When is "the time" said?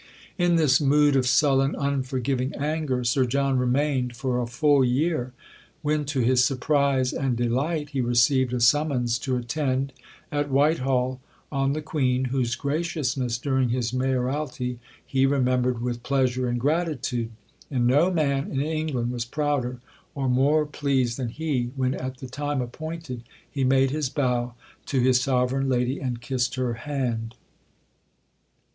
22.17-22.59